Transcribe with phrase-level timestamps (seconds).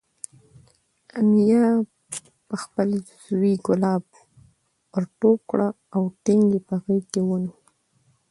[1.19, 1.65] امیه
[2.47, 2.89] پخپل
[3.25, 4.03] زوی کلاب
[4.93, 7.53] ورټوپ کړل او ټینګ یې په غېږ کې ونیو.